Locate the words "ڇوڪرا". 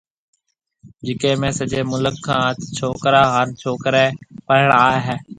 2.77-3.23